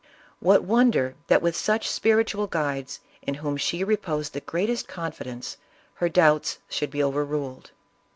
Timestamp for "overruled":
7.03-7.69